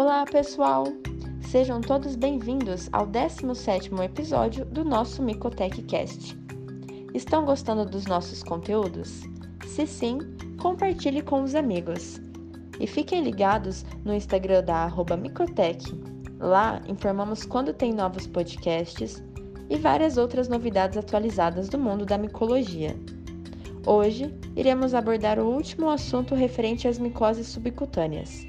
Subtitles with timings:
[0.00, 0.84] Olá, pessoal!
[1.40, 6.38] Sejam todos bem-vindos ao 17º episódio do nosso Micotech Cast.
[7.12, 9.24] Estão gostando dos nossos conteúdos?
[9.66, 10.18] Se sim,
[10.62, 12.20] compartilhe com os amigos.
[12.78, 15.92] E fiquem ligados no Instagram da arroba Micotech.
[16.38, 19.20] Lá informamos quando tem novos podcasts
[19.68, 22.94] e várias outras novidades atualizadas do mundo da micologia.
[23.84, 28.46] Hoje, iremos abordar o último assunto referente às micoses subcutâneas.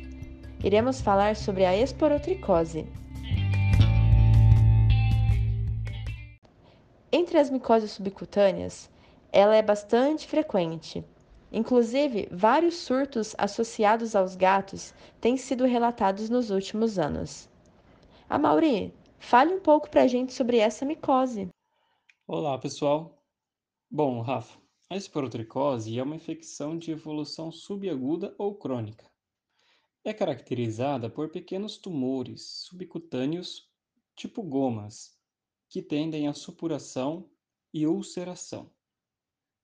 [0.62, 2.86] Iremos falar sobre a esporotricose.
[7.12, 8.90] Entre as micoses subcutâneas,
[9.32, 11.04] ela é bastante frequente.
[11.50, 17.50] Inclusive, vários surtos associados aos gatos têm sido relatados nos últimos anos.
[18.30, 21.48] A Mauri, fale um pouco para a gente sobre essa micose.
[22.28, 23.24] Olá, pessoal.
[23.90, 29.09] Bom, Rafa, a esporotricose é uma infecção de evolução subaguda ou crônica.
[30.04, 33.70] É caracterizada por pequenos tumores subcutâneos,
[34.16, 35.20] tipo gomas,
[35.68, 37.30] que tendem à supuração
[37.74, 38.72] e ulceração.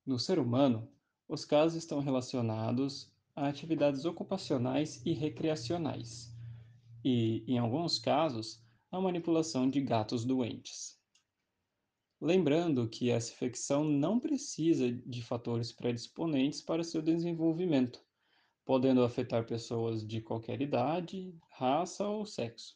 [0.06, 0.92] No ser humano,
[1.28, 6.36] os casos estão relacionados a atividades ocupacionais e recreacionais,
[7.04, 8.62] e, em alguns casos,
[8.92, 11.00] a manipulação de gatos doentes.
[12.20, 18.04] Lembrando que essa infecção não precisa de fatores predisponentes para seu desenvolvimento,
[18.66, 22.76] podendo afetar pessoas de qualquer idade, raça ou sexo.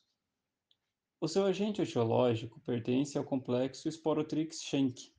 [1.20, 5.12] O seu agente etiológico pertence ao complexo Sporotrix schenck,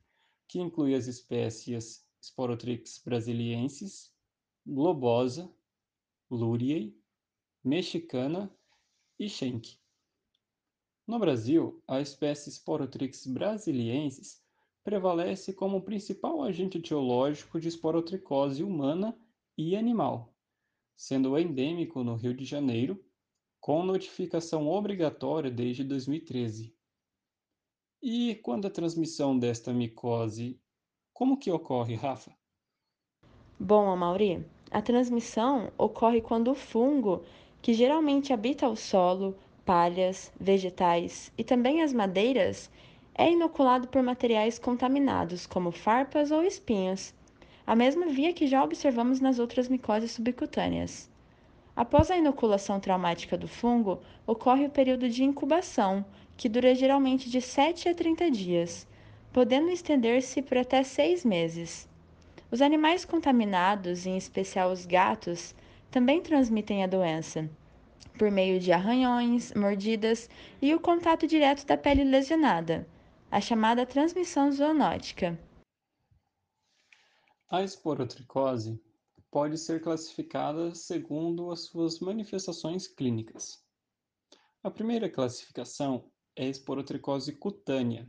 [0.47, 4.11] que inclui as espécies Sporotrix brasiliensis,
[4.65, 5.53] globosa,
[6.29, 6.97] luriae,
[7.63, 8.49] mexicana
[9.19, 9.77] e schenck.
[11.05, 14.41] No Brasil, a espécie Sporotrix brasiliensis
[14.83, 19.15] prevalece como principal agente etiológico de esporotricose humana
[19.57, 20.30] e animal,
[20.95, 23.03] sendo endêmico no Rio de Janeiro,
[23.59, 26.75] com notificação obrigatória desde 2013.
[28.01, 30.59] E quando a transmissão desta micose,
[31.13, 32.35] como que ocorre, Rafa?
[33.59, 37.23] Bom, Amauri, a transmissão ocorre quando o fungo,
[37.61, 42.71] que geralmente habita o solo, palhas, vegetais e também as madeiras,
[43.13, 47.13] é inoculado por materiais contaminados, como farpas ou espinhos,
[47.71, 51.09] a mesma via que já observamos nas outras micoses subcutâneas.
[51.73, 56.03] Após a inoculação traumática do fungo, ocorre o período de incubação,
[56.35, 58.85] que dura geralmente de 7 a 30 dias,
[59.31, 61.87] podendo estender-se por até 6 meses.
[62.51, 65.55] Os animais contaminados, em especial os gatos,
[65.89, 67.49] também transmitem a doença
[68.17, 70.29] por meio de arranhões, mordidas
[70.61, 72.85] e o contato direto da pele lesionada,
[73.31, 75.39] a chamada transmissão zoonótica.
[77.53, 78.81] A esporotricose
[79.29, 83.61] pode ser classificada segundo as suas manifestações clínicas.
[84.63, 88.07] A primeira classificação é a esporotricose cutânea,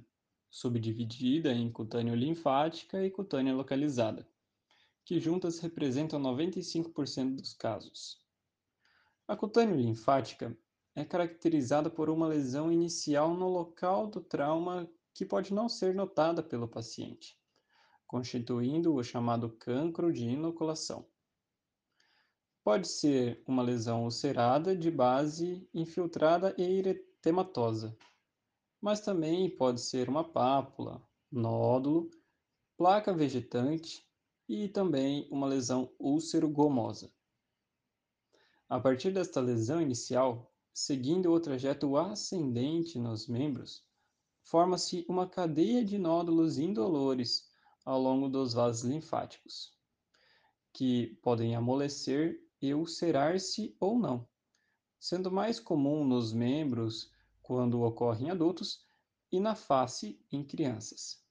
[0.49, 4.25] subdividida em cutânea linfática e cutânea localizada,
[5.05, 8.25] que juntas representam 95% dos casos.
[9.27, 10.57] A cutânea linfática
[10.95, 16.45] é caracterizada por uma lesão inicial no local do trauma que pode não ser notada
[16.45, 17.42] pelo paciente,
[18.13, 21.07] constituindo o chamado cancro de inoculação.
[22.63, 27.97] Pode ser uma lesão ulcerada de base infiltrada e eritematosa,
[28.83, 32.11] mas também pode ser uma pápula, nódulo,
[32.77, 34.07] placa vegetante
[34.47, 37.11] e também uma lesão úlcero-gomosa.
[38.69, 43.83] A partir desta lesão inicial, seguindo o trajeto ascendente nos membros,
[44.43, 47.51] forma-se uma cadeia de nódulos indolores
[47.85, 49.73] ao longo dos vasos linfáticos,
[50.73, 54.27] que podem amolecer e ulcerar-se ou não,
[54.99, 57.11] sendo mais comum nos membros
[57.43, 58.85] quando ocorre em adultos
[59.31, 61.23] e na face em crianças.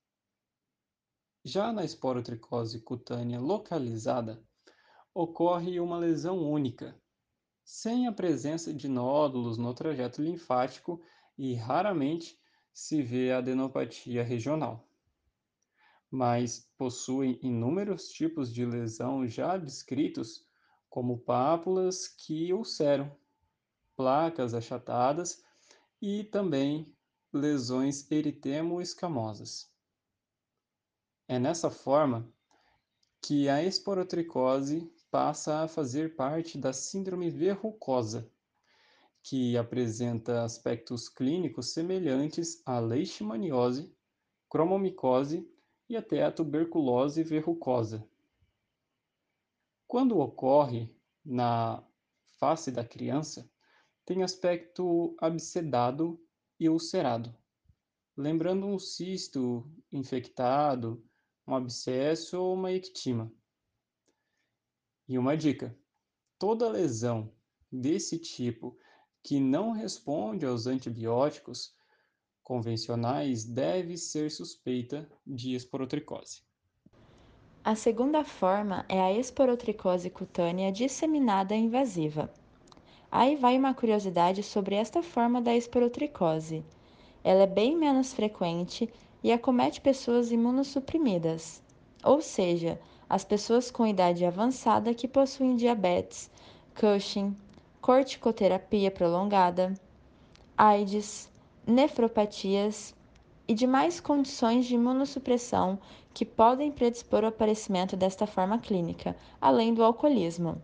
[1.44, 4.44] Já na esporotricose cutânea localizada,
[5.14, 6.96] ocorre uma lesão única,
[7.64, 11.02] sem a presença de nódulos no trajeto linfático
[11.38, 12.40] e raramente
[12.74, 14.88] se vê adenopatia regional.
[16.12, 20.46] Mas possuem inúmeros tipos de lesão já descritos,
[20.90, 23.16] como pápulas que ulceram,
[23.96, 25.42] placas achatadas
[26.02, 26.94] e também
[27.32, 29.72] lesões eritemo-escamosas.
[31.30, 32.30] É nessa forma
[33.22, 38.30] que a esporotricose passa a fazer parte da síndrome verrucosa,
[39.24, 43.96] que apresenta aspectos clínicos semelhantes à leishmaniose,
[44.50, 45.48] cromomicose
[45.92, 48.08] e até a tuberculose verrucosa.
[49.86, 50.90] Quando ocorre
[51.24, 51.84] na
[52.40, 53.52] face da criança,
[54.04, 56.20] Tem aspecto abscedado
[56.60, 57.34] e ulcerado,
[58.18, 61.06] lembrando um cisto infectado,
[61.48, 63.32] um abscesso ou uma ectima.
[65.08, 65.78] E uma dica:
[66.40, 67.32] toda lesão
[67.72, 68.78] desse tipo
[69.22, 71.76] que não responde aos antibióticos
[72.44, 76.42] convencionais deve ser suspeita de esporotricose.
[77.64, 82.34] A segunda forma é a esporotricose cutânea disseminada invasiva.
[83.12, 86.64] Aí vai uma curiosidade sobre esta forma da esporotricose.
[87.24, 88.90] Ela é bem menos frequente
[89.24, 91.62] e acomete pessoas imunossuprimidas,
[92.04, 96.32] ou seja, as pessoas com idade avançada que possuem diabetes,
[96.74, 97.36] Cushing,
[97.82, 99.74] corticoterapia prolongada,
[100.58, 101.31] AIDS,
[101.66, 102.96] nefropatias
[103.48, 105.80] e demais condições de imunossupressão
[106.14, 110.62] que podem predispor ao aparecimento desta forma clínica, além do alcoolismo.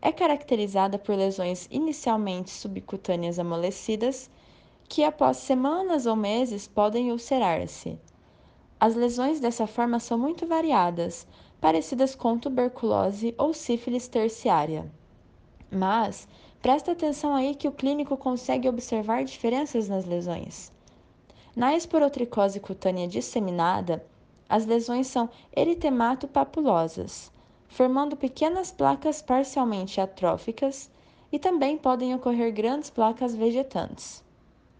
[0.00, 4.30] É caracterizada por lesões inicialmente subcutâneas amolecidas,
[4.88, 7.98] que após semanas ou meses podem ulcerar-se.
[8.80, 11.26] As lesões dessa forma são muito variadas,
[11.60, 14.90] parecidas com tuberculose ou sífilis terciária.
[15.70, 16.28] Mas
[16.60, 20.72] presta atenção aí que o clínico consegue observar diferenças nas lesões.
[21.54, 24.04] Na esporotricose cutânea disseminada,
[24.48, 27.30] as lesões são eritemato-papulosas,
[27.68, 30.90] formando pequenas placas parcialmente atróficas
[31.30, 34.24] e também podem ocorrer grandes placas vegetantes.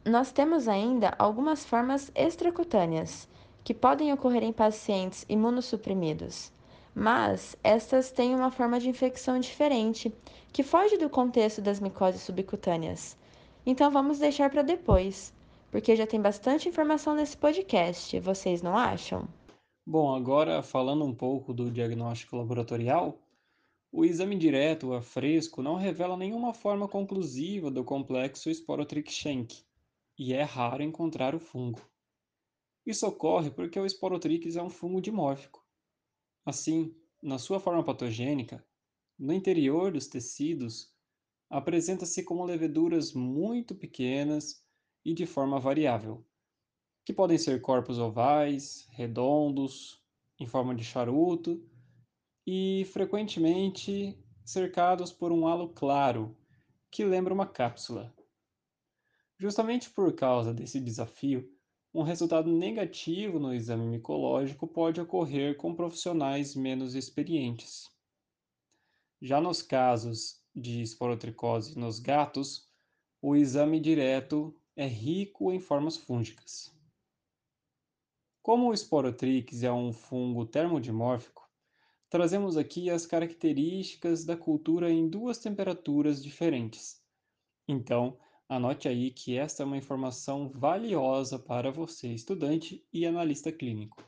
[0.04, 3.28] Nós temos ainda algumas formas extracutâneas,
[3.62, 6.50] que podem ocorrer em pacientes imunossuprimidos,
[6.94, 10.12] mas estas têm uma forma de infecção diferente,
[10.52, 13.16] que foge do contexto das micoses subcutâneas.
[13.64, 15.32] Então vamos deixar para depois,
[15.70, 19.28] porque já tem bastante informação nesse podcast, vocês não acham?
[19.86, 23.18] Bom, agora falando um pouco do diagnóstico laboratorial,
[23.90, 29.62] o exame direto a fresco não revela nenhuma forma conclusiva do complexo Sporotrix-Schenck,
[30.18, 31.80] e é raro encontrar o fungo.
[32.84, 35.57] Isso ocorre porque o Sporotrix é um fungo dimórfico.
[36.44, 38.64] Assim, na sua forma patogênica,
[39.18, 40.94] no interior dos tecidos,
[41.50, 44.64] apresenta-se como leveduras muito pequenas
[45.04, 46.24] e de forma variável,
[47.04, 50.02] que podem ser corpos ovais, redondos,
[50.38, 51.66] em forma de charuto
[52.46, 56.36] e frequentemente cercados por um halo claro,
[56.90, 58.14] que lembra uma cápsula.
[59.38, 61.50] Justamente por causa desse desafio,
[61.98, 67.90] um resultado negativo no exame micológico pode ocorrer com profissionais menos experientes.
[69.20, 72.70] Já nos casos de esporotricose nos gatos,
[73.20, 76.72] o exame direto é rico em formas fúngicas.
[78.42, 81.50] Como o Sporotrix é um fungo termodimórfico,
[82.08, 87.02] trazemos aqui as características da cultura em duas temperaturas diferentes.
[87.66, 88.16] Então,
[88.48, 94.02] anote aí que esta é uma informação valiosa para você, estudante e analista clínico.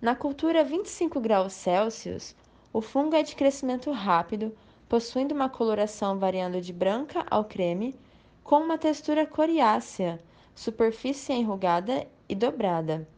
[0.00, 2.36] Na cultura 25 graus Celsius,
[2.72, 4.56] o fungo é de crescimento rápido,
[4.88, 7.98] possuindo uma coloração variando de branca ao creme,
[8.44, 10.22] com uma textura coriácea,
[10.54, 13.08] superfície enrugada e dobrada.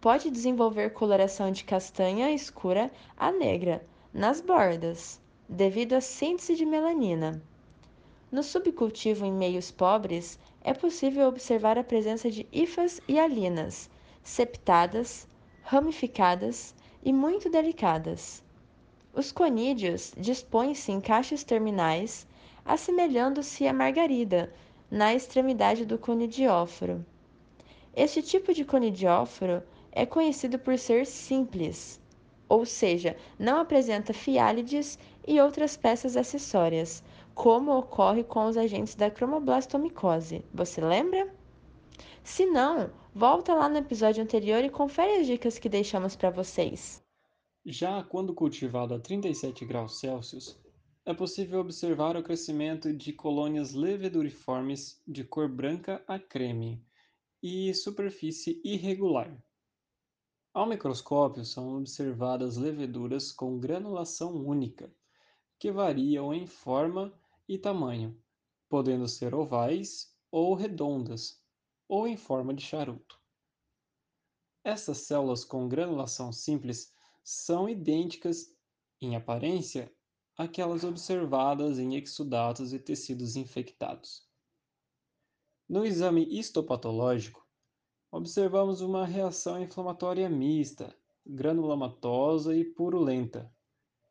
[0.00, 7.42] Pode desenvolver coloração de castanha escura a negra nas bordas, devido à síntese de melanina.
[8.32, 13.90] No subcultivo em meios pobres, é possível observar a presença de hifas e alinas,
[14.22, 15.28] septadas,
[15.62, 16.74] ramificadas
[17.04, 18.42] e muito delicadas.
[19.12, 22.26] Os conídeos dispõem-se em caixas terminais,
[22.64, 24.50] assemelhando-se à margarida
[24.90, 27.04] na extremidade do conidióforo.
[27.94, 32.00] Este tipo de conidióforo é conhecido por ser simples,
[32.48, 34.98] ou seja, não apresenta fiálides
[35.28, 40.44] e outras peças acessórias, como ocorre com os agentes da cromoblastomicose.
[40.52, 41.34] Você lembra?
[42.22, 47.02] Se não, volta lá no episódio anterior e confere as dicas que deixamos para vocês.
[47.64, 50.58] Já quando cultivado a 37 graus Celsius,
[51.04, 56.84] é possível observar o crescimento de colônias leveduriformes de cor branca a creme
[57.42, 59.36] e superfície irregular.
[60.54, 64.92] Ao microscópio são observadas leveduras com granulação única,
[65.58, 67.12] que variam em forma
[67.48, 68.20] e tamanho,
[68.68, 71.42] podendo ser ovais ou redondas,
[71.88, 73.20] ou em forma de charuto.
[74.64, 78.56] Essas células com granulação simples são idênticas,
[79.00, 79.92] em aparência,
[80.36, 84.26] aquelas observadas em exudatos e tecidos infectados.
[85.68, 87.46] No exame histopatológico,
[88.10, 90.96] observamos uma reação inflamatória mista,
[91.26, 93.52] granulomatosa e purulenta,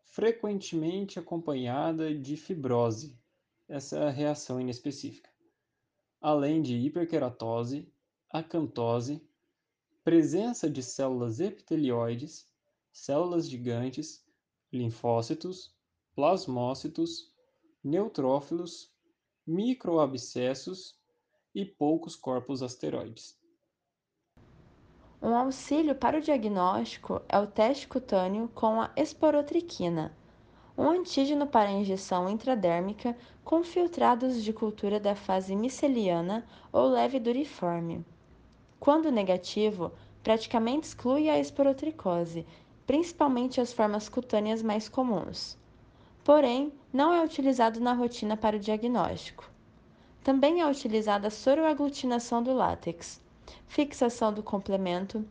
[0.04, 3.21] frequentemente acompanhada de fibrose,
[3.72, 5.30] essa reação inespecífica,
[6.20, 7.90] além de hiperqueratose,
[8.30, 9.26] acantose,
[10.04, 12.52] presença de células epitelioides,
[12.92, 14.26] células gigantes,
[14.74, 15.74] linfócitos,
[16.14, 17.34] plasmócitos,
[17.82, 18.94] neutrófilos,
[19.48, 21.00] microabscessos
[21.56, 23.40] e poucos corpos asteroides.
[25.22, 30.14] Um auxílio para o diagnóstico é o teste cutâneo com a esporotriquina,
[30.82, 38.04] um antígeno para injeção intradérmica com filtrados de cultura da fase miceliana ou leve duriforme.
[38.80, 39.92] Quando negativo,
[40.24, 42.48] praticamente exclui a esporotricose,
[42.88, 45.56] principalmente as formas cutâneas mais comuns.
[46.24, 49.48] Porém, não é utilizado na rotina para o diagnóstico.
[50.24, 53.22] Também é utilizada a soroaglutinação do látex,
[53.68, 55.24] fixação do complemento,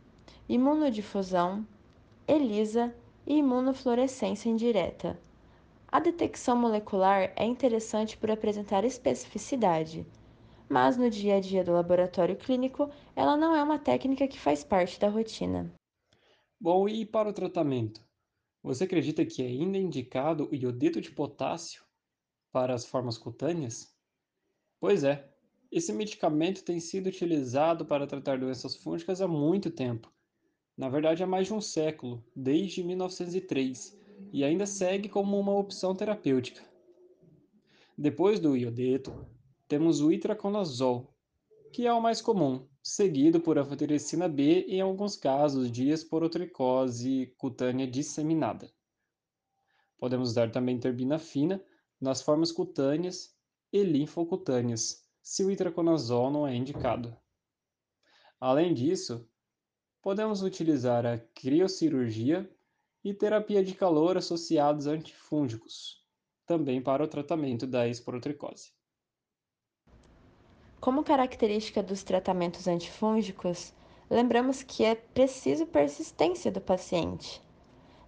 [0.47, 1.67] imunodifusão,
[2.25, 2.95] ELISA
[3.27, 5.19] e imunofluorescência indireta.
[5.91, 10.07] A detecção molecular é interessante por apresentar especificidade,
[10.69, 14.63] mas no dia a dia do laboratório clínico, ela não é uma técnica que faz
[14.63, 15.69] parte da rotina.
[16.57, 18.01] Bom, e para o tratamento?
[18.63, 21.83] Você acredita que é ainda indicado o iodeto de potássio
[22.53, 23.93] para as formas cutâneas?
[24.79, 25.29] Pois é,
[25.69, 30.09] esse medicamento tem sido utilizado para tratar doenças fúngicas há muito tempo.
[30.77, 34.00] Na verdade, há mais de um século, desde 1903,
[34.31, 36.61] e ainda segue como uma opção terapêutica.
[37.97, 39.13] Depois do iodeto,
[39.67, 41.13] temos o itraconazol,
[41.71, 47.87] que é o mais comum, seguido por anfotericina B em alguns casos de esporotricose cutânea
[47.87, 48.71] disseminada.
[49.97, 51.63] Podemos dar também terbinafina
[51.99, 53.35] nas formas cutâneas
[53.71, 57.15] e linfocutâneas, se o itraconazol não é indicado.
[58.39, 59.29] Além disso,
[60.01, 62.49] podemos utilizar a criocirurgia
[63.03, 66.03] e terapia de calor associados a antifúngicos,
[66.45, 68.71] também para o tratamento da esporotricose.
[70.79, 73.73] Como característica dos tratamentos antifúngicos,
[74.09, 77.41] lembramos que é preciso persistência do paciente.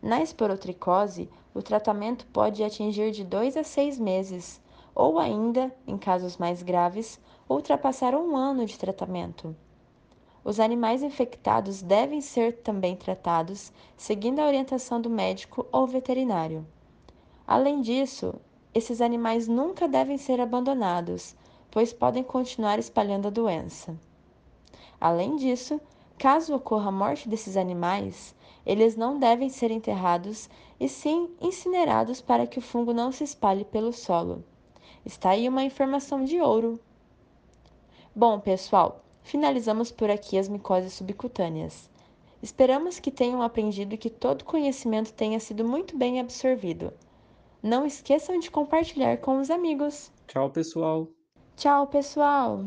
[0.01, 4.61] Na esporotricose, o tratamento pode atingir de 2 a 6 meses,
[4.95, 9.55] ou ainda, em casos mais graves, ultrapassar um ano de tratamento.
[10.45, 16.67] Os animais infectados devem ser também tratados seguindo a orientação do médico ou veterinário.
[17.47, 18.35] Além disso,
[18.73, 21.35] esses animais nunca devem ser abandonados,
[21.71, 23.97] pois podem continuar espalhando a doença.
[24.99, 25.79] Além disso,
[26.17, 28.35] caso ocorra a morte desses animais,
[28.65, 33.63] eles não devem ser enterrados e sim incinerados para que o fungo não se espalhe
[33.65, 34.43] pelo solo.
[35.05, 36.79] Está aí uma informação de ouro.
[38.15, 41.89] Bom, pessoal, finalizamos por aqui as micoses subcutâneas.
[42.41, 46.93] Esperamos que tenham aprendido e que todo conhecimento tenha sido muito bem absorvido.
[47.61, 50.11] Não esqueçam de compartilhar com os amigos.
[50.27, 51.07] Tchau, pessoal!
[51.55, 52.65] Tchau, pessoal!